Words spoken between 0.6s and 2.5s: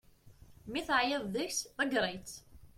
Mi teɛyiḍ deg-s ḍegger-itt.